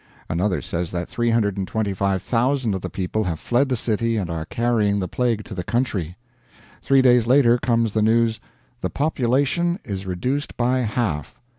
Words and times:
Another 0.29 0.63
says 0.63 0.89
that 0.89 1.09
325,000 1.09 2.73
of 2.73 2.81
the 2.81 2.89
people 2.89 3.25
have 3.25 3.39
fled 3.39 3.69
the 3.69 3.75
city 3.75 4.17
and 4.17 4.31
are 4.31 4.45
carrying 4.45 4.97
the 4.99 5.07
plague 5.07 5.43
to 5.43 5.53
the 5.53 5.63
country. 5.63 6.17
Three 6.81 7.03
days 7.03 7.27
later 7.27 7.59
comes 7.59 7.93
the 7.93 8.01
news, 8.01 8.39
"The 8.79 8.89
population 8.89 9.77
is 9.83 10.07
reduced 10.07 10.57
by 10.57 10.79
half." 10.79 11.39